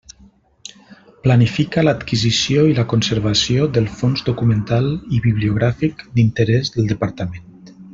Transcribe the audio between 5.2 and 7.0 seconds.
bibliogràfic d'interès del